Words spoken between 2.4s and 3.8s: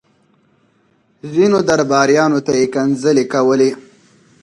ته يې کنځلې کولې.